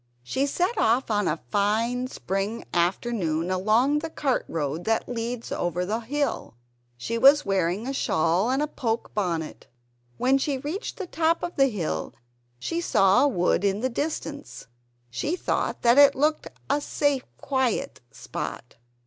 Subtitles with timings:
[0.23, 5.85] She set off on a fine spring afternoon along the cart road that leads over
[5.85, 6.55] the hill.
[6.97, 9.67] She was wearing a shawl and a poke bonnet.
[10.17, 12.15] When she reached the top of the hill,
[12.57, 14.65] she saw a wood in the distance.
[15.11, 18.77] She thought that it looked a safe quiet spot.